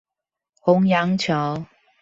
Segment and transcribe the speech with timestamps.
[0.63, 1.67] 虹揚橋